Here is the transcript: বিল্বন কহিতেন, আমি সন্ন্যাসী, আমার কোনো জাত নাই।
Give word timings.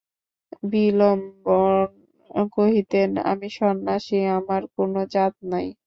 বিল্বন 0.71 1.19
কহিতেন, 2.53 3.09
আমি 3.31 3.47
সন্ন্যাসী, 3.57 4.19
আমার 4.37 4.61
কোনো 4.75 4.99
জাত 5.13 5.33
নাই। 5.51 5.67